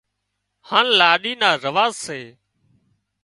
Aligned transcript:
هانَ 0.69 0.85
لاڏِي 0.97 1.33
نا 1.41 1.49
رواز 1.63 1.93
سي 2.05 2.21